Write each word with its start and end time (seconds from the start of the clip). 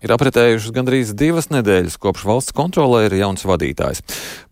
Ir 0.00 0.14
apritējušas 0.14 0.72
gandrīz 0.72 1.10
divas 1.12 1.50
nedēļas, 1.52 1.98
kopš 2.00 2.22
valsts 2.24 2.54
kontrolē 2.56 3.02
ir 3.08 3.18
jauns 3.18 3.44
vadītājs. 3.44 4.00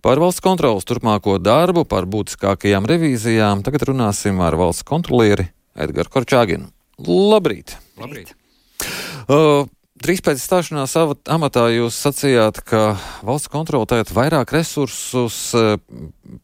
Par 0.05 0.21
valsts 0.21 0.45
kontrolas 0.45 0.85
turpmāko 0.89 1.39
darbu, 1.41 1.87
par 1.89 2.05
būtiskākajām 2.11 2.89
revīzijām 2.91 3.65
tagad 3.65 3.87
runāsim 3.89 4.43
ar 4.45 4.59
valsts 4.61 4.85
kontrolieri 4.89 5.49
Edgars 5.73 6.13
Korčāginu. 6.13 6.69
Labrīt! 7.01 7.79
Labrīt. 7.97 8.35
Uh, 9.29 9.65
Drīz 9.99 10.21
pēc 10.23 10.39
stāšanās 10.39 10.93
amatā 11.35 11.65
jūs 11.75 11.97
sacījāt, 12.05 12.61
ka 12.69 12.83
valsts 13.27 13.51
kontrole 13.51 13.89
tagad 13.89 14.13
vairāk 14.15 14.53
resursus 14.55 15.39
uh, 15.59 15.75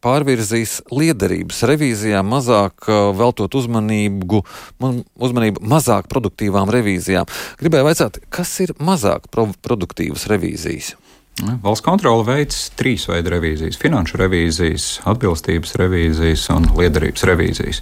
pārvirzīs 0.03 0.81
liederības 0.91 1.63
revīzijām, 1.71 2.27
mazāk 2.35 2.89
uh, 2.89 3.13
veltot 3.15 3.55
uzmanību, 3.61 4.43
uzmanību 4.83 5.63
mazāk 5.71 6.11
produktīvām 6.11 6.73
revīzijām. 6.75 7.31
Gribēju 7.61 7.89
vaicāt, 7.93 8.19
kas 8.35 8.57
ir 8.65 8.75
mazāk 8.83 9.31
produktīvas 9.31 10.27
revīzijas? 10.33 10.97
Valsts 11.43 11.83
kontrole 11.83 12.23
veids 12.23 12.69
trīs 12.79 13.09
veidu 13.11 13.33
revīzijas- 13.33 13.79
finanšu 13.83 14.21
revīzijas, 14.21 14.85
atbilstības 15.11 15.75
revīzijas 15.81 16.45
un 16.55 16.69
liederības 16.79 17.25
revīzijas. 17.27 17.81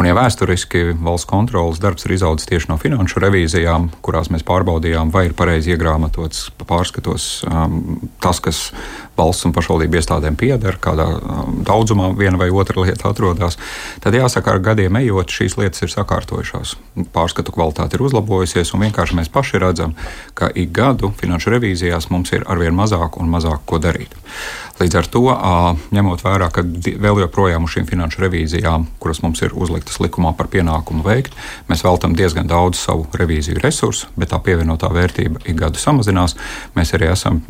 Un, 0.00 0.06
ja 0.08 0.14
vēsturiski 0.16 0.96
valsts 1.04 1.28
kontrolas 1.28 1.78
darbs 1.78 2.06
ir 2.06 2.14
izaudzis 2.16 2.48
tieši 2.48 2.70
no 2.70 2.78
finanšu 2.80 3.20
revīzijām, 3.20 3.90
kurās 4.00 4.32
mēs 4.32 4.46
pārbaudījām, 4.48 5.12
vai 5.12 5.26
ir 5.26 5.36
pareizi 5.36 5.76
iegrāmatots 5.76 6.50
pārskatos 6.64 7.44
um, 7.44 8.00
tas, 8.20 8.40
kas 8.40 8.72
valsts 9.16 9.46
un 9.48 9.54
pašvaldību 9.56 9.98
iestādēm 10.00 10.36
pieder, 10.38 10.78
kādā 10.82 11.06
um, 11.16 11.60
daudzumā 11.66 12.10
viena 12.18 12.40
vai 12.40 12.50
otra 12.50 12.84
lieta 12.84 13.10
atrodas, 13.10 13.58
tad 14.04 14.16
jāsaka, 14.16 14.54
ar 14.54 14.62
gadiem 14.64 15.00
ejot, 15.00 15.32
šīs 15.32 15.56
lietas 15.60 15.86
ir 15.86 15.92
sakārtojušās. 15.94 16.76
Pārskatu 17.14 17.54
kvalitāte 17.56 17.98
ir 17.98 18.06
uzlabojusies, 18.06 18.72
un 18.74 18.86
vienkārši 18.86 19.18
mēs 19.20 19.32
paši 19.32 19.62
redzam, 19.62 19.96
ka 20.38 20.50
ik 20.54 20.72
gadu 20.76 21.12
finanšu 21.20 21.56
revīzijās 21.56 22.10
mums 22.12 22.32
ir 22.36 22.46
arvien 22.46 22.76
mazāk 22.76 23.20
un 23.20 23.32
mazāk 23.32 23.64
ko 23.66 23.80
darīt. 23.82 24.16
Līdz 24.76 24.96
ar 25.00 25.06
to, 25.08 25.22
ņemot 25.96 26.20
vērā, 26.20 26.50
ka 26.52 26.60
vēl 26.60 27.22
joprojām 27.22 27.64
uz 27.64 27.72
šīm 27.72 27.86
finanšu 27.88 28.20
revīzijām, 28.26 28.84
kuras 29.00 29.22
mums 29.24 29.40
ir 29.46 29.54
uzliktas 29.56 29.96
likumā 30.04 30.34
par 30.36 30.50
pienākumu 30.52 31.00
veikt, 31.06 31.32
mēs 31.70 31.84
veltam 31.86 32.12
diezgan 32.18 32.50
daudz 32.50 32.82
savu 32.84 33.06
revīziju 33.16 33.62
resursu, 33.64 34.10
bet 34.20 34.34
tā 34.34 34.40
pievienotā 34.44 34.90
vērtība 34.92 35.40
ik 35.48 35.56
gadu 35.62 35.80
samazinās. 35.80 36.36
Mēs 36.76 36.92
arī 36.98 37.08
esam 37.08 37.40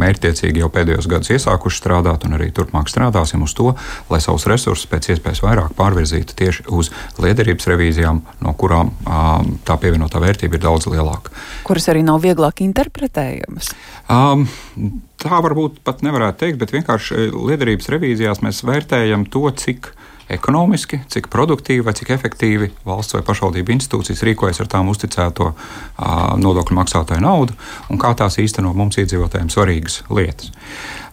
mērķtiecīgi 0.00 0.64
jau 0.64 0.72
pēdējos 0.72 1.10
gados 1.12 1.34
iesākuši 1.36 1.82
strādāt 1.82 2.24
un 2.24 2.38
arī 2.38 2.48
turpmāk 2.56 2.88
strādāsim 2.88 3.44
uz 3.44 3.52
to, 3.58 3.74
lai 4.08 4.22
savus 4.24 4.48
resursus 4.48 4.88
pēc 4.88 5.12
iespējas 5.14 5.44
vairāk 5.44 5.76
pārvirzītu 5.76 6.38
tieši 6.40 6.68
uz 6.72 6.94
liederības 7.20 7.68
revīzijām, 7.74 8.24
no 8.40 8.56
kurām 8.56 8.94
tā 9.68 9.76
pievienotā 9.84 10.22
vērtība 10.24 10.56
ir 10.56 10.64
daudz 10.64 10.88
lielāka. 10.88 11.34
Kuras 11.68 11.92
arī 11.92 12.06
nav 12.08 12.24
vieglāk 12.24 12.64
interpretējamas? 12.64 13.74
Um, 14.08 14.48
tā 15.22 15.40
varbūt 15.44 15.82
pat 15.86 16.02
nevarētu 16.06 16.40
teikt, 16.44 16.60
bet 16.62 16.74
vienkārši 16.74 17.18
eh, 17.18 17.36
liederības 17.50 17.90
revīzijās 17.94 18.42
mēs 18.44 18.64
vērtējam 18.66 19.28
to, 19.32 19.46
cik 19.60 19.92
ekonomiski, 20.34 21.02
cik 21.12 21.28
produktīvi 21.32 21.84
vai 21.84 21.92
cik 21.96 22.14
efektīvi 22.14 22.70
valsts 22.88 23.16
vai 23.16 23.22
pašvaldību 23.26 23.74
institūcijas 23.74 24.24
rīkojas 24.24 24.62
ar 24.64 24.70
tām 24.72 24.88
uzticēto 24.88 25.50
uh, 25.50 25.56
nodokļu 26.40 26.78
maksātāju 26.78 27.20
naudu 27.20 27.56
un 27.92 28.00
kā 28.00 28.14
tās 28.16 28.38
īsteno 28.40 28.72
mums 28.76 28.96
iedzīvotājiem 29.02 29.52
svarīgas 29.52 30.00
lietas. 30.08 30.54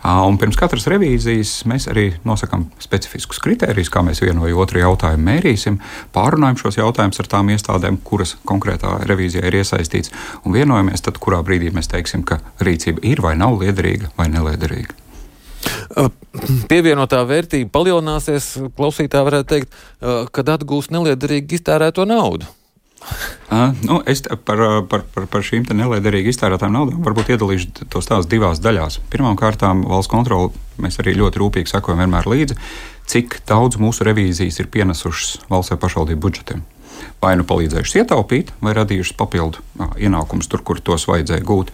Un 0.02 0.38
pirms 0.42 0.58
katras 0.58 0.88
revīzijas 0.90 1.60
mēs 1.70 1.86
arī 1.92 2.08
nosakām 2.26 2.64
specifiskus 2.82 3.38
kritērijus, 3.44 3.92
kā 3.94 4.02
mēs 4.06 4.24
vienu 4.24 4.42
vai 4.42 4.54
otru 4.58 4.82
jautājumu 4.82 5.28
mērīsim, 5.28 5.78
pārunājam 6.16 6.58
šos 6.64 6.80
jautājumus 6.80 7.22
ar 7.22 7.30
tām 7.30 7.52
iestādēm, 7.54 8.00
kuras 8.08 8.34
konkrētā 8.50 8.96
revīzijā 9.06 9.46
ir 9.46 9.60
iesaistīts, 9.62 10.10
un 10.42 10.58
vienojamies, 10.58 11.06
tad, 11.06 11.22
kurā 11.22 11.44
brīdī 11.46 11.70
mēs 11.76 11.92
teiksim, 11.92 12.26
ka 12.26 12.40
rīcība 12.66 13.04
ir 13.06 13.22
vai 13.22 13.36
nav 13.38 13.60
liederīga 13.62 14.10
vai 14.18 14.26
neliederīga. 14.34 14.98
Pievienotā 16.72 17.22
vērtība 17.30 17.70
palielināsies, 17.76 18.56
klausītāji 18.78 19.28
varētu 19.28 19.50
teikt, 19.54 19.78
kad 20.34 20.50
atgūs 20.56 20.90
neliederīgi 20.90 21.60
iztērēto 21.60 22.08
naudu. 22.10 22.50
Uh, 23.02 23.72
nu, 23.88 24.00
es 24.06 24.24
par, 24.46 24.62
par, 24.90 25.06
par, 25.14 25.28
par 25.32 25.46
šīm 25.46 25.66
neliederīgi 25.74 26.34
iztērētām 26.34 26.74
naudām 26.76 27.06
varbūt 27.06 27.34
iedalīšu 27.36 27.88
tos 27.92 28.10
tās 28.10 28.30
divās 28.30 28.62
daļās. 28.64 29.00
Pirmkārt, 29.14 29.66
valsts 29.66 30.12
kontrole 30.12 30.52
mēs 30.82 31.02
arī 31.02 31.16
ļoti 31.18 31.42
rūpīgi 31.42 31.74
sekojam 31.74 32.04
vienmēr 32.04 32.30
līdzi, 32.30 32.60
cik 33.12 33.42
daudz 33.50 33.82
mūsu 33.82 34.08
revīzijas 34.08 34.62
ir 34.62 34.70
pienesušas 34.74 35.50
valsts 35.52 35.74
vai 35.74 35.82
pašvaldību 35.82 36.28
budžetiem 36.28 36.64
vai 37.22 37.36
nu 37.40 37.46
palīdzējušas 37.48 38.02
ietaupīt, 38.02 38.52
vai 38.64 38.76
radījušas 38.78 39.18
papildu 39.20 39.62
ienākumus 40.02 40.50
tur, 40.52 40.64
kur 40.66 40.82
tos 40.82 41.08
vajadzēja 41.10 41.46
gūt. 41.46 41.72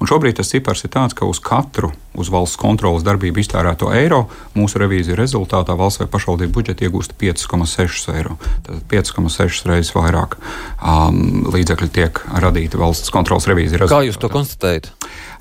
Un 0.00 0.10
šobrīd 0.10 0.38
tas 0.40 0.52
cipars 0.52 0.84
ir 0.86 0.92
tāds, 0.96 1.16
ka 1.16 1.28
uz 1.28 1.40
katru 1.42 1.92
uz 2.16 2.30
valsts 2.32 2.58
kontrolas 2.60 3.04
darbību 3.06 3.42
iztērēto 3.42 3.90
eiro 3.94 4.24
mūsu 4.56 4.80
revīzija 4.80 5.18
rezultātā 5.18 5.76
valsts 5.76 6.00
vai 6.02 6.08
pašvaldību 6.12 6.54
budžeti 6.56 6.88
iegūst 6.88 7.16
5,6 7.20 8.12
eiro. 8.16 8.38
Tad 8.66 8.84
5,6 8.90 9.68
reizes 9.68 9.92
vairāk 9.96 10.38
um, 10.40 11.44
līdzekļu 11.52 11.90
tiek 11.92 12.22
radīti 12.46 12.80
valsts 12.80 13.12
kontrolas 13.14 13.48
revīzija 13.50 13.84
rezultātā. 13.84 14.06
Kā 14.06 14.08
jūs 14.08 14.20
to 14.22 14.32
konstatējat? 14.32 14.90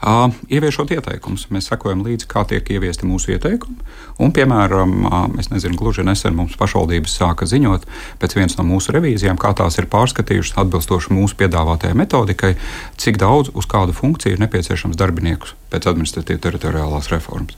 Ieviešot 0.04 0.92
ieteikumus, 0.92 1.48
mēs 1.54 1.70
sekojam 1.72 2.04
līdzi, 2.06 2.28
kā 2.30 2.44
tiek 2.48 2.68
ieviesti 2.76 3.08
mūsu 3.08 3.32
ieteikumi. 3.36 3.78
Un, 4.22 4.32
piemēram, 4.36 5.08
es 5.42 5.50
nezinu, 5.52 5.78
gluži 5.80 6.06
nesen 6.06 6.36
mums 6.38 6.58
pašvaldības 6.60 7.16
sāka 7.20 7.48
ziņot 7.50 7.88
pēc 8.22 8.36
vienas 8.38 8.58
no 8.60 8.66
mūsu 8.68 8.94
revīzijām, 8.96 9.40
kā 9.42 9.54
tās 9.58 9.80
ir 9.80 9.90
pārskatījušas 9.92 10.60
atbilstoši 10.62 11.16
mūsu 11.16 11.40
piedāvātajai 11.40 11.98
metodikai, 11.98 12.54
cik 13.02 13.20
daudz 13.22 13.54
uz 13.56 13.68
kādu 13.72 13.96
funkciju 13.96 14.36
ir 14.36 14.44
nepieciešams 14.44 15.00
darbiniekus 15.00 15.56
pēc 15.72 15.90
administratīvas 15.92 16.44
teritoriālās 16.44 17.10
reformas. 17.12 17.58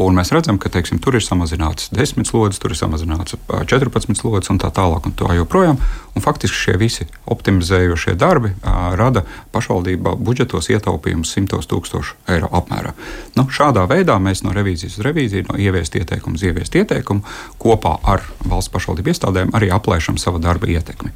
Un 0.00 0.16
mēs 0.18 0.32
redzam, 0.34 0.58
ka 0.58 0.72
teiksim, 0.72 0.98
tur 1.02 1.18
ir 1.18 1.24
samazināts 1.24 1.90
10 1.94 2.26
slodzes, 2.30 2.58
tur 2.62 2.74
ir 2.74 2.80
samazināts 2.80 3.36
14 3.50 4.18
slodzes 4.18 4.50
un 4.50 4.58
tā 4.62 4.72
tālāk. 4.74 5.06
Un 5.06 5.14
tā 5.16 5.34
joprojām. 5.38 5.78
Un 6.14 6.24
faktiski 6.24 6.56
šie 6.56 6.76
visi 6.80 7.06
optimizējošie 7.30 8.16
darbi 8.18 8.50
uh, 8.50 8.92
rada 8.98 9.22
pašvaldībā 9.54 10.16
budžetos 10.18 10.70
ietaupījumus 10.72 11.30
simtos 11.36 11.68
tūkstošu 11.70 12.16
eiro 12.34 12.50
apmērā. 12.56 12.92
Nu, 13.38 13.46
šādā 13.46 13.86
veidā 13.90 14.18
mēs 14.22 14.42
no 14.46 14.54
revīzijas 14.56 14.98
uz 14.98 15.04
revīziju, 15.06 15.46
no 15.50 15.58
ieviest 15.60 15.94
ieteikumu 16.00 16.40
uz 16.40 16.46
ieviest 16.48 16.74
ieteikumu, 16.80 17.22
kopā 17.62 17.96
ar 18.02 18.24
valsts 18.42 18.72
pašvaldību 18.74 19.14
iestādēm 19.14 19.54
arī 19.56 19.70
aplēšam 19.74 20.18
savu 20.18 20.42
darba 20.42 20.70
ietekmi. 20.70 21.12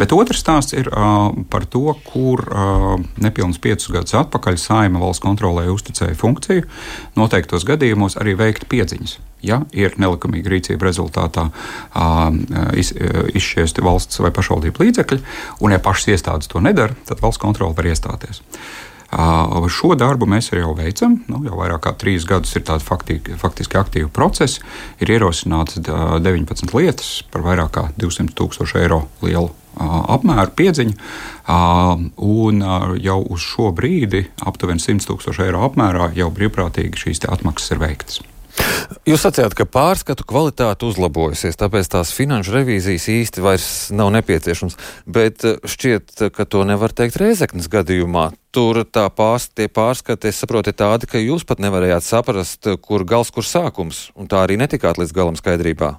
Bet 0.00 0.14
otrs 0.16 0.40
stāsts 0.40 0.76
ir 0.76 0.88
uh, 0.88 1.28
par 1.52 1.66
to, 1.68 1.92
kur 2.08 2.46
uh, 2.48 2.94
nepilnus 3.20 3.60
piecus 3.62 3.92
gadus 3.92 4.16
atpakaļ 4.22 4.56
saima 4.60 5.02
valsts 5.02 5.24
kontrolē 5.24 5.68
uzticēja 5.72 6.16
funkciju 6.18 6.64
noteiktos 7.20 7.68
gadījumos 7.68 8.16
arī 8.20 8.38
veikt 8.40 8.66
piedziņas 8.72 9.18
ja 9.42 9.62
ir 9.72 9.98
nelikumīga 10.00 10.52
rīcība 10.54 10.88
rezultātā 10.88 11.48
iz, 12.78 12.92
izšķiesti 12.94 13.84
valsts 13.84 14.22
vai 14.22 14.32
pašvaldību 14.34 14.86
līdzekļi, 14.86 15.20
un 15.60 15.74
ja 15.74 15.82
pašas 15.82 16.14
iestādes 16.14 16.50
to 16.52 16.62
nedara, 16.62 16.96
tad 17.08 17.22
valsts 17.24 17.42
kontrole 17.42 17.76
var 17.76 17.90
iestāties. 17.90 18.42
Šo 19.12 19.92
darbu 20.00 20.24
mēs 20.24 20.46
arī 20.54 20.62
jau 20.62 20.72
veicam. 20.72 21.18
Nu, 21.28 21.42
jau 21.44 21.58
vairāk 21.58 21.82
kā 21.84 21.90
trīs 22.00 22.24
gadus 22.24 22.54
ir 22.56 22.62
tādi 22.64 22.80
faktiski, 22.86 23.34
faktiski 23.36 23.76
aktīvi 23.76 24.08
procesi. 24.08 24.62
Ir 25.04 25.12
ierosināts 25.18 25.82
19 25.84 26.72
lietas 26.72 27.18
par 27.28 27.44
vairāk 27.44 27.74
kā 27.76 27.84
200 28.00 28.32
tūkstošu 28.38 28.80
eiro 28.80 29.02
lielu 29.20 29.50
apmēru 30.16 30.56
piedziņu. 30.56 30.96
Un 32.24 32.64
jau 33.04 33.18
uz 33.36 33.44
šo 33.44 33.68
brīdi 33.76 34.24
aptuveni 34.48 34.80
100 34.80 35.04
tūkstošu 35.10 35.44
eiro 35.44 35.60
apmērā 35.68 36.14
jau 36.16 36.32
brīvprātīgi 36.32 37.04
šīs 37.04 37.26
atmaksas 37.28 37.76
ir 37.76 37.84
veiktas. 37.84 38.22
Jūs 39.08 39.24
sacījāt, 39.24 39.56
ka 39.58 39.64
pārskatu 39.66 40.26
kvalitāte 40.28 40.86
uzlabojusies, 40.86 41.58
tāpēc 41.58 41.88
tās 41.90 42.12
finanšu 42.14 42.54
revīzijas 42.54 43.08
īsti 43.10 43.42
vairs 43.42 43.66
nav 43.94 44.12
nepieciešams. 44.14 44.76
Bet 45.10 45.46
eh, 45.48 45.58
šķiet, 45.58 46.28
ka 46.36 46.46
to 46.46 46.62
nevar 46.68 46.94
teikt 46.94 47.18
Reizeknas 47.22 47.70
gadījumā. 47.72 48.30
Tur 48.52 48.82
tā 48.84 49.06
pārs, 49.08 49.48
tie 49.48 49.66
pārskati, 49.72 50.28
es 50.28 50.38
saprotu, 50.42 50.70
ir 50.70 50.78
tādi, 50.78 51.08
ka 51.08 51.22
jūs 51.22 51.46
pat 51.48 51.62
nevarējāt 51.64 52.04
saprast, 52.04 52.68
kur 52.84 53.06
gals, 53.08 53.32
kur 53.32 53.48
sākums, 53.48 54.10
un 54.12 54.28
tā 54.28 54.44
arī 54.44 54.60
netikāt 54.60 55.00
līdz 55.00 55.16
galam 55.16 55.40
skaidrībā. 55.40 55.94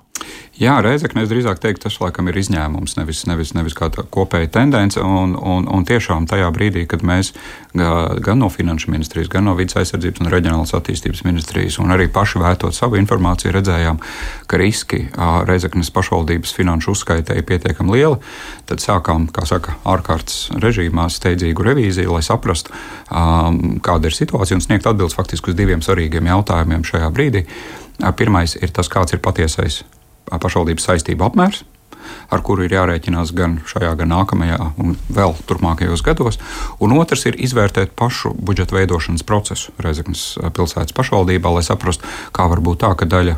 Jā, 0.54 0.76
Reizekne, 0.86 1.24
es 1.26 1.32
drīzāk 1.32 1.58
teiktu, 1.58 1.88
tas 1.88 1.96
laikam 1.98 2.28
ir 2.30 2.38
izņēmums, 2.38 2.94
nevis, 3.00 3.24
nevis, 3.26 3.56
nevis 3.58 3.74
kā 3.74 3.88
kopēja 3.90 4.52
tendence. 4.54 5.02
Un, 5.02 5.32
un, 5.34 5.66
un 5.66 5.86
tiešām 5.90 6.28
tajā 6.30 6.52
brīdī, 6.54 6.84
kad 6.86 7.02
mēs 7.02 7.32
gan 7.74 8.38
no 8.38 8.52
Finanšu 8.54 8.92
ministrijas, 8.94 9.32
gan 9.34 9.48
no 9.48 9.56
Vides 9.58 9.74
aizsardzības 9.82 10.22
un 10.22 10.30
reģionālās 10.30 10.76
attīstības 10.78 11.24
ministrijas, 11.26 11.80
un 11.82 11.90
arī 11.96 12.06
paši 12.14 12.42
vērtot 12.44 12.78
savu 12.78 13.00
informāciju, 13.02 13.54
redzējām, 13.56 13.98
ka 14.46 14.60
riski 14.62 15.00
Reizeknes 15.50 15.90
pašvaldības 15.96 16.54
finanšu 16.54 16.94
uzskaitē 16.94 17.40
ir 17.40 17.48
pietiekami 17.50 17.98
lieli. 17.98 18.22
Tad 18.70 18.84
sākām, 18.84 19.26
kā 19.34 19.48
saka, 19.50 19.80
ārkārtas 19.90 20.52
režīmā 20.62 21.08
steidzīgu 21.10 21.66
revīziju, 21.66 22.14
lai 22.14 22.22
saprastu, 22.22 22.78
kāda 23.10 24.06
ir 24.06 24.20
situācija 24.22 24.62
un 24.62 24.64
sniegt 24.64 24.86
atbildes 24.86 25.18
faktiski 25.18 25.50
uz 25.50 25.58
diviem 25.58 25.82
svarīgiem 25.82 26.30
jautājumiem 26.30 26.86
šajā 26.94 27.10
brīdī. 27.10 27.48
Pirmais 28.22 28.54
ir 28.62 28.70
tas, 28.74 28.90
kāds 28.90 29.18
ir 29.18 29.22
patiesais 29.24 29.82
pašvaldības 30.32 30.90
saistību 30.90 31.30
apmērs. 31.30 31.64
ar 32.34 32.42
kuru 32.46 32.66
ir 32.66 32.74
jārēķinās 32.76 33.34
gan 33.38 33.58
šajā, 33.70 33.94
gan 34.00 34.12
nākamajā 34.14 34.58
un 34.82 34.96
vēl 35.14 35.36
turpmākajos 35.48 36.04
gados. 36.06 36.40
Un 36.84 36.96
otrs 36.98 37.26
ir 37.30 37.38
izvērtēt 37.44 37.94
pašu 38.00 38.34
budžeta 38.34 38.78
veidošanas 38.78 39.26
procesu 39.28 39.74
Rezeknas 39.84 40.26
pilsētas 40.56 40.96
pašvaldībā, 40.98 41.54
lai 41.54 41.64
saprastu, 41.66 42.08
kā 42.36 42.48
var 42.52 42.64
būt 42.64 42.84
tā, 42.84 42.94
ka 43.00 43.08
daļa 43.10 43.38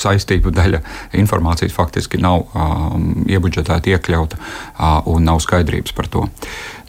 saistību, 0.00 0.54
daļa 0.54 0.82
informācijas 1.20 1.74
faktiski 1.76 2.20
nav 2.22 2.46
iebudžetēta, 3.30 3.94
iekļauta 3.94 4.40
un 5.10 5.28
nav 5.30 5.42
skaidrības 5.44 5.96
par 5.96 6.10
to. 6.12 6.28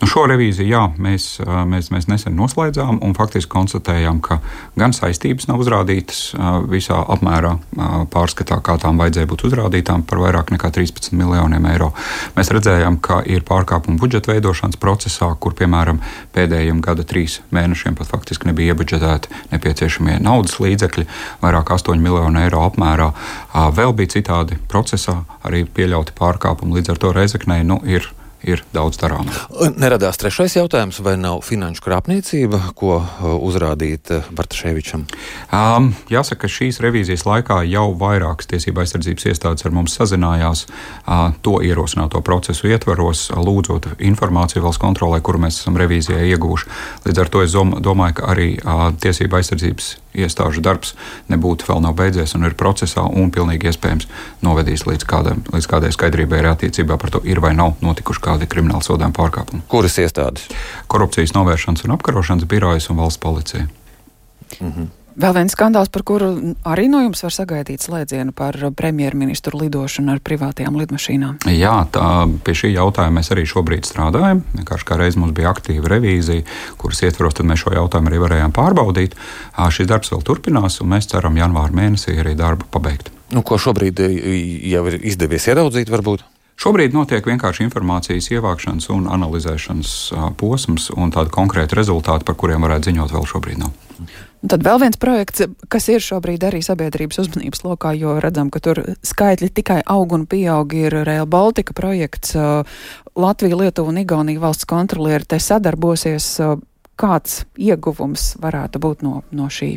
Nu, 0.02 0.08
šo 0.12 0.26
revīziju 0.28 0.68
jā, 0.68 0.82
mēs, 1.00 1.26
mēs, 1.72 1.88
mēs 1.94 2.10
nesen 2.12 2.36
noslēdzām 2.36 2.98
un 3.06 3.14
faktiski 3.16 3.52
konstatējām, 3.54 4.18
ka 4.26 4.42
gan 4.76 4.92
saistības 4.96 5.48
nav 5.48 5.62
uzrādītas 5.64 6.34
visā 6.68 6.98
apmērā 7.16 7.54
pārskatā, 8.12 8.58
kā 8.66 8.76
tām 8.82 9.00
vajadzēja 9.00 9.30
būt 9.32 9.46
uzrādītām 9.48 10.04
par 10.10 10.20
vairāk 10.20 10.52
nekā 10.52 10.74
13 10.76 11.16
miljoniem 11.16 11.68
eiro. 11.72 11.94
Mēs 12.36 12.52
redzējām, 12.52 12.98
ka 13.00 13.22
ir 13.24 13.46
pārkāpumi 13.48 14.00
budžeta 14.02 14.34
veidošanas 14.34 14.82
procesā, 14.82 15.32
kur 15.40 15.56
piemēram 15.56 16.04
pēdējiem 16.36 16.84
gada 16.84 17.08
trīs 17.08 17.40
mēnešiem 17.56 17.96
pat 17.96 18.12
faktiski 18.12 18.52
nebija 18.52 18.76
iebudžetēti 18.76 19.32
nepieciešamie 19.56 20.20
naudas 20.26 20.60
līdzekļi, 20.60 21.08
vairāk 21.46 21.72
8 21.78 22.04
miljonu 22.04 22.44
eiro 22.44 22.66
apmērā. 22.68 23.14
Vēl 23.80 23.96
bija 23.96 24.18
citādi 24.18 24.60
procesā 24.68 25.22
arī 25.48 25.64
pieļauti 25.64 26.18
pārkāpumi. 26.20 26.82
Līdz 26.82 26.96
ar 26.96 27.02
to 27.02 27.16
Reizeknei 27.16 27.64
nu, 27.64 27.80
ir 27.88 28.12
ir 28.46 28.62
daudz 28.76 29.00
darāmā. 29.02 29.34
Neradās 29.76 30.20
trešais 30.22 30.56
jautājums, 30.58 31.02
vai 31.04 31.16
nav 31.20 31.42
finanšu 31.46 31.84
krāpniecība, 31.86 32.62
ko 32.78 33.00
uh, 33.02 33.26
uzrādīt 33.36 34.12
uh, 34.14 34.30
Bartaševičam? 34.36 35.06
Um, 35.50 35.92
jāsaka, 36.12 36.46
ka 36.46 36.52
šīs 36.52 36.80
revīzijas 36.84 37.26
laikā 37.28 37.62
jau 37.70 37.88
vairākas 38.00 38.50
tiesība 38.52 38.84
aizsardzības 38.84 39.28
iestādes 39.32 39.66
ar 39.66 39.76
mums 39.76 39.98
sazinājās 39.98 40.66
uh, 40.68 41.34
to 41.46 41.58
ierosināto 41.66 42.22
procesu 42.26 42.70
ietvaros, 42.70 43.28
lūdzot 43.34 43.96
informāciju 43.98 44.66
valsts 44.66 44.84
kontrolē, 44.84 45.22
kuru 45.26 45.46
mēs 45.48 45.62
esam 45.62 45.80
revīzijai 45.82 46.30
ieguvuši. 46.36 46.72
Līdz 47.08 47.24
ar 47.26 47.34
to 47.34 47.46
es 47.46 47.56
domāju, 47.56 48.20
ka 48.22 48.34
arī 48.36 48.50
uh, 48.60 48.90
tiesība 49.02 49.42
aizsardzības 49.42 49.96
iestāžu 50.16 50.64
darbs 50.64 50.94
nebūtu 51.32 51.68
vēl 51.68 51.82
nav 51.84 51.96
beidzies 52.00 52.36
un 52.38 52.48
ir 52.48 52.56
procesā 52.60 53.04
un 53.06 53.32
pilnīgi 53.36 53.70
iespējams 53.72 54.08
novedīs 54.46 54.86
līdz, 54.88 55.08
kādam, 55.10 55.44
līdz 55.54 55.70
kādai 55.72 55.92
skaidrībai 55.96 56.42
arī 56.42 56.54
attiecībā 56.54 56.98
par 57.02 57.14
to, 57.16 57.22
ir 57.28 57.42
vai 57.44 57.54
nav 57.58 57.76
notikuši 57.84 58.24
kādi 58.24 58.35
krimināli 58.52 58.84
sodām 58.84 59.16
pārkāpumi. 59.16 59.64
Kuras 59.72 59.96
iestādes? 60.04 60.50
Korupcijas 60.92 61.34
novēršanas 61.38 61.88
un 61.88 61.96
apkarošanas 61.96 62.50
birojas 62.52 62.92
un 62.92 63.02
valsts 63.02 63.24
policija. 63.24 63.68
Mhm. 64.60 64.92
Vēl 65.16 65.32
viens 65.32 65.54
skandāls, 65.56 65.88
par 65.88 66.04
kuru 66.04 66.28
arī 66.68 66.90
no 66.92 67.00
jums 67.00 67.22
var 67.24 67.32
sagaidīt 67.32 67.86
slēdzienu 67.86 68.34
par 68.36 68.58
premjerministru 68.76 69.62
lidošanu 69.62 70.12
ar 70.12 70.20
privātajām 70.20 70.76
lidmašīnām. 70.76 71.38
Jā, 71.56 71.86
tā, 71.96 72.10
pie 72.44 72.56
šī 72.60 72.74
jautājuma 72.74 73.22
mēs 73.22 73.32
arī 73.32 73.46
šobrīd 73.48 73.88
strādājam. 73.88 74.44
Vienkārši 74.60 74.90
kā 74.90 75.00
reiz 75.00 75.16
mums 75.16 75.32
bija 75.38 75.54
aktīva 75.56 75.94
revīzija, 75.96 76.44
kuras 76.82 77.00
ietvaros 77.08 77.40
mēs 77.48 77.64
šo 77.64 77.72
jautājumu 77.78 78.12
arī 78.12 78.22
varējām 78.26 78.56
pārbaudīt. 78.60 79.16
Šis 79.56 79.88
darbs 79.88 80.12
vēl 80.12 80.28
turpinās, 80.28 80.82
un 80.84 80.92
mēs 80.92 81.08
ceram 81.16 81.40
janvāra 81.40 81.72
mēnesī 81.72 82.20
arī 82.20 82.36
darbu 82.36 82.68
pabeigt. 82.76 83.14
Nu, 83.32 83.40
ko 83.40 83.56
šobrīd 83.56 84.04
jau 84.68 84.88
ir 84.92 85.00
izdevies 85.00 85.48
ieraudzīt, 85.48 85.96
varbūt? 85.96 86.28
Šobrīd 86.56 86.94
notiek 86.96 87.26
vienkārši 87.28 87.66
informācijas 87.66 88.30
ievākšanas 88.32 88.88
un 88.96 89.10
analizēšanas 89.12 89.96
posms, 90.40 90.88
un 90.96 91.12
tādu 91.12 91.34
konkrētu 91.36 91.76
rezultātu, 91.76 92.24
par 92.28 92.38
kuriem 92.40 92.64
varētu 92.64 92.92
ziņot, 92.92 93.12
vēl 93.12 93.28
šobrīd 93.28 93.60
nav. 93.60 93.74
Un 94.46 94.52
tad 94.52 94.64
vēl 94.64 94.80
viens 94.84 95.00
projekts, 95.02 95.44
kas 95.72 95.88
ir 95.92 96.04
šobrīd 96.04 96.44
arī 96.48 96.62
sabiedrības 96.64 97.20
uzmanības 97.26 97.64
lokā, 97.66 97.92
jo 98.00 98.16
redzam, 98.24 98.52
ka 98.54 98.62
tur 98.64 98.82
skaitļi 99.04 99.50
tikai 99.58 99.80
aug 99.84 100.16
un 100.16 100.24
pieaug, 100.32 100.76
ir 100.80 100.96
Rail 101.08 101.28
Baltica 101.28 101.76
projekts. 101.76 102.36
Latvija, 103.16 103.60
Lietuva 103.60 103.92
un 103.92 104.00
Igaunija 104.04 104.44
valsts 104.44 104.70
kontrolieri 104.70 105.28
te 105.28 105.42
sadarbosies. 105.42 106.30
Kāds 106.96 107.42
ieguvums 107.60 108.38
varētu 108.40 108.80
būt 108.80 109.04
no, 109.04 109.26
no 109.36 109.50
šī 109.52 109.74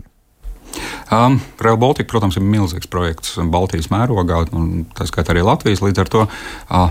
Um, 1.09 1.39
Rail 1.61 1.79
Baltica, 1.81 2.11
protams, 2.11 2.37
ir 2.37 2.45
milzīgs 2.45 2.91
projekts 2.93 3.39
Baltijas 3.49 3.89
mērogā, 3.93 4.43
un 4.53 4.85
tā 4.97 5.07
skaitā 5.09 5.33
arī 5.33 5.45
Latvijas. 5.47 5.81
Līdz 5.85 6.03
ar 6.03 6.11
to 6.13 6.25
uh, 6.29 6.91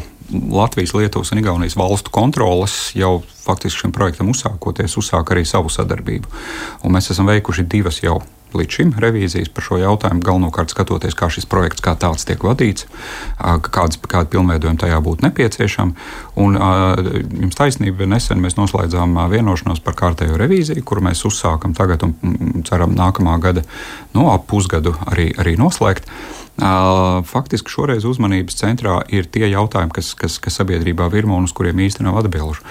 Latvijas, 0.52 0.96
Lietuvas 0.98 1.32
un 1.32 1.44
Igaunijas 1.44 1.78
valstu 1.78 2.12
kontroles 2.12 2.96
jau 2.98 3.20
faktiski 3.46 3.86
šim 3.86 3.94
projektam 3.96 4.32
uzsākoties, 4.34 4.98
uzsāk 5.00 5.36
arī 5.36 5.46
savu 5.46 5.70
sadarbību. 5.72 6.34
Un 6.84 6.98
mēs 6.98 7.12
esam 7.14 7.30
veikuši 7.30 7.68
divas 7.70 8.02
jau 8.02 8.18
līdz 8.56 8.78
šim 8.78 8.94
revīzijas 9.02 9.50
par 9.54 9.66
šo 9.66 9.80
jautājumu, 9.82 10.24
galvenokārt 10.24 10.72
skatoties, 10.72 11.16
kā 11.18 11.30
šis 11.34 11.48
projekts 11.50 11.84
kā 11.84 11.96
tāds 12.00 12.26
tiek 12.28 12.44
vadīts, 12.44 12.88
kādas, 13.38 14.00
kāda 14.00 14.30
pilnveidojuma 14.32 14.80
tajā 14.82 15.00
būtu 15.04 15.26
nepieciešama. 15.28 16.08
Un, 16.44 16.58
jums 17.44 17.60
taisnība, 17.60 18.08
nesen 18.10 18.42
mēs 18.44 18.58
noslēdzām 18.60 19.18
vienošanos 19.34 19.84
par 19.84 19.98
kārtējo 20.00 20.40
revīziju, 20.40 20.86
kuru 20.88 21.08
mēs 21.10 21.26
uzsākam 21.28 21.76
tagad 21.78 22.06
un 22.08 22.66
ceram 22.68 22.96
nākamā 22.98 23.38
gada 23.44 23.66
no 24.14 24.24
nu, 24.24 24.30
ap 24.34 24.48
pusgadu 24.50 24.96
arī, 25.12 25.30
arī 25.38 25.58
noslēgt. 25.60 26.08
Faktiski 27.28 27.70
šoreiz 27.70 28.06
uzmanības 28.10 28.58
centrā 28.58 29.02
ir 29.14 29.28
tie 29.30 29.46
jautājumi, 29.52 29.94
kas, 29.94 30.16
kas, 30.18 30.40
kas 30.42 30.58
sabiedrībā 30.58 31.06
virmo 31.14 31.38
un 31.38 31.46
uz 31.46 31.54
kuriem 31.54 31.84
īsti 31.86 32.08
nav 32.08 32.18
atbilžu. 32.24 32.66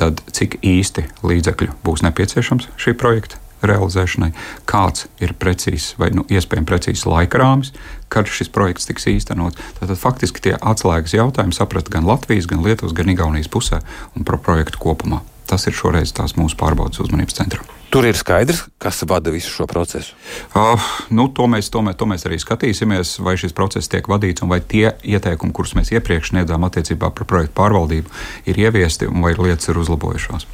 Tad 0.00 0.24
cik 0.34 0.58
īsti 0.64 1.06
līdzekļu 1.22 1.76
būs 1.84 2.02
nepieciešams 2.08 2.72
šī 2.80 2.96
projekta 2.98 3.49
realizēšanai, 3.66 4.30
kāds 4.68 5.08
ir 5.22 5.34
precīzs 5.38 5.94
vai 6.00 6.10
nu, 6.14 6.24
iespējams 6.30 6.68
precīzs 6.68 7.06
laika 7.08 7.40
rāmis, 7.42 7.74
kad 8.12 8.30
šis 8.30 8.52
projekts 8.52 8.88
tiks 8.88 9.08
īstenots. 9.10 9.58
Tātad 9.80 9.98
faktiski 10.00 10.46
tie 10.48 10.54
atslēgas 10.56 11.16
jautājumi 11.16 11.56
saprast 11.56 11.90
gan 11.92 12.08
Latvijas, 12.08 12.48
gan 12.50 12.64
Lietuvas, 12.66 12.96
gan 12.96 13.12
Igaunijas 13.12 13.50
pusē 13.52 13.82
un 14.16 14.26
par 14.26 14.40
projektu 14.44 14.82
kopumā. 14.82 15.22
Tas 15.50 15.66
ir 15.66 15.74
šoreiz 15.74 16.12
tās 16.14 16.36
mūsu 16.38 16.54
pārbaudas 16.58 17.00
uzmanības 17.02 17.40
centrā. 17.40 17.64
Tur 17.90 18.06
ir 18.06 18.14
skaidrs, 18.14 18.60
kas 18.78 19.02
vada 19.10 19.32
visu 19.34 19.50
šo 19.50 19.64
procesu. 19.66 20.14
Uh, 20.54 20.78
nu, 21.10 21.26
to, 21.34 21.48
mēs, 21.50 21.72
to, 21.74 21.82
mēs, 21.82 21.96
to 21.98 22.06
mēs 22.06 22.22
arī 22.28 22.38
skatīsimies, 22.38 23.16
vai 23.26 23.34
šis 23.40 23.56
process 23.56 23.90
tiek 23.90 24.06
vadīts, 24.06 24.44
un 24.46 24.52
vai 24.52 24.60
tie 24.62 24.92
ieteikumi, 25.02 25.50
kurus 25.50 25.74
mēs 25.74 25.90
iepriekš 25.96 26.30
sniedzām 26.30 26.68
attiecībā 26.70 27.10
par 27.10 27.26
projektu 27.26 27.56
pārvaldību, 27.58 28.14
ir 28.46 28.62
ieviesti 28.62 29.10
un 29.10 29.26
vai 29.26 29.34
lietas 29.34 29.72
ir 29.72 29.82
uzlabojušās. 29.82 30.46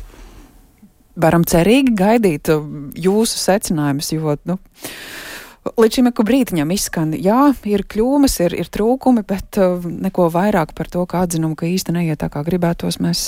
Varam 1.16 1.46
cerīgi 1.48 1.94
gaidīt 1.96 2.50
jūsu 3.00 3.40
secinājumus, 3.40 4.12
jo 4.12 4.36
nu, 4.48 4.58
Līdz 5.74 5.98
šim 5.98 6.08
brīdiņam 6.14 6.70
izskan, 6.74 7.12
jā, 7.18 7.50
ir 7.66 7.82
kļūmes, 7.90 8.36
ir, 8.44 8.54
ir 8.54 8.68
trūkumi, 8.70 9.24
bet 9.26 9.58
uh, 9.58 9.82
neko 9.82 10.28
vairāk 10.30 10.74
par 10.78 10.90
to, 10.92 11.02
kā 11.10 11.24
atzinumu, 11.26 11.56
ka 11.58 11.66
īsti 11.66 11.94
neiet 11.96 12.20
tā, 12.22 12.28
kā 12.30 12.44
gribētos, 12.46 13.00
mēs 13.02 13.24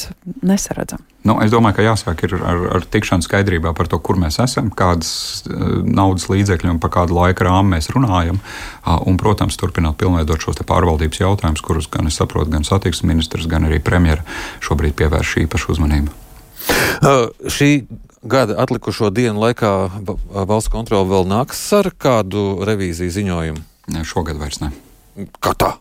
nesaredzam. 0.47 1.03
Nu, 1.27 1.39
es 1.43 1.51
domāju, 1.51 1.79
ka 1.79 1.87
jāsāk 1.89 2.23
ar, 2.29 2.37
ar, 2.77 2.87
tikšanu 2.87 3.27
skaidrībā 3.27 3.73
par 3.77 3.91
to, 3.91 3.99
kur 3.99 4.21
mēs 4.21 4.39
esam, 4.45 4.71
kādas 4.71 5.11
uh, 5.49 5.81
naudas 5.83 6.29
līdzekļi 6.31 6.77
un 6.77 6.81
par 6.83 6.95
kādu 7.01 7.19
laika 7.19 7.49
rāmu 7.49 7.75
mēs 7.75 7.91
runājam. 7.95 8.39
Uh, 8.85 9.01
un, 9.09 9.19
protams, 9.21 9.59
turpināt 9.59 9.99
pilnveidot 9.99 10.47
šos 10.47 10.63
pārvaldības 10.69 11.25
jautājumus, 11.25 11.65
kurus 11.65 11.91
gan 11.91 12.11
es 12.11 12.21
saprotu, 12.21 12.55
gan 12.55 12.67
satiksmes 12.67 13.09
ministrs, 13.09 13.51
gan 13.51 13.67
arī 13.67 13.83
premjera 13.83 14.23
šobrīd 14.65 14.95
pievērš 15.01 15.41
īpašu 15.47 15.75
uzmanību. 15.75 16.28
Šī 17.59 17.71
gada 18.23 18.59
atlikušo 18.63 19.11
dienu 19.15 19.41
laikā 19.43 19.73
valsts 20.49 20.73
kontrole 20.73 21.09
vēl 21.11 21.29
nāks 21.31 21.61
ar 21.79 21.91
kādu 21.95 22.65
revīziju 22.67 23.15
ziņojumu? 23.19 23.67
Ne, 23.95 24.05
šogad 24.05 24.41
vairs 24.41 24.61
ne. 24.65 24.73
Kā 25.43 25.55
tā? 25.59 25.75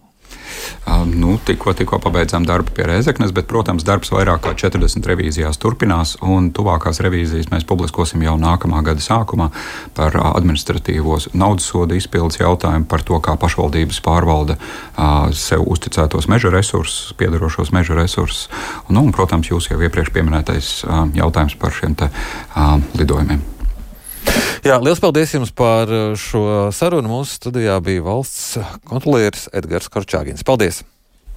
Nu, 1.08 1.36
tikko, 1.44 1.74
tikko 1.78 2.00
pabeidzām 2.04 2.46
darbu 2.48 2.74
pie 2.76 2.86
Rezeknes, 2.88 3.34
bet, 3.36 3.48
protams, 3.50 3.86
darbs 3.88 4.12
vairāk 4.14 4.44
kā 4.46 4.54
40 4.58 5.10
revīzijās 5.10 5.60
turpinās, 5.62 6.16
un 6.24 6.50
tuvākās 6.56 7.02
revīzijas 7.04 7.52
mēs 7.52 7.68
publiskosim 7.68 8.24
jau 8.26 8.38
nākamā 8.40 8.82
gada 8.88 9.04
sākumā 9.04 9.50
par 9.98 10.16
administratīvos 10.22 11.32
naudas 11.38 11.68
sodu 11.72 11.98
izpildes 12.00 12.40
jautājumu, 12.42 12.88
par 12.90 13.04
to, 13.08 13.20
kā 13.24 13.36
pašvaldības 13.40 14.00
pārvalda 14.06 14.58
sev 15.36 15.68
uzticētos 15.68 16.30
meža 16.32 16.54
resursus, 16.54 17.14
piedarošos 17.20 17.74
meža 17.76 17.98
resursus, 18.00 18.48
nu, 18.90 19.04
un, 19.04 19.12
protams, 19.16 19.52
jūs 19.52 19.72
jau 19.72 19.82
iepriekš 19.82 20.16
pieminētais 20.16 20.74
jautājums 21.18 21.60
par 21.60 21.76
šiem 21.76 22.00
te, 22.00 22.12
lidojumiem. 22.98 23.57
Jā, 24.68 24.82
liels 24.84 25.00
paldies 25.00 25.32
jums 25.32 25.54
par 25.56 25.88
uh, 25.88 26.10
šo 26.20 26.42
sarunu. 26.76 27.08
Mūsu 27.08 27.38
studijā 27.38 27.78
bija 27.80 28.04
valsts 28.04 28.58
kontrolieris 28.90 29.48
Edgars 29.56 29.88
Korčāgins. 29.94 30.44
Paldies! 30.44 30.82